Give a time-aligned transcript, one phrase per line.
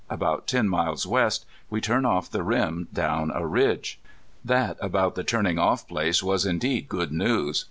[0.09, 3.99] About ten miles west we turn off the rim down a ridge."
[4.43, 7.59] That about the turning off place was indeed good news.